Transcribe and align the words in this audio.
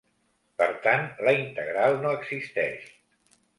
Per 0.61 0.67
tant 0.85 1.05
la 1.27 1.35
integral 1.43 2.01
no 2.07 2.17
existeix. 2.19 2.91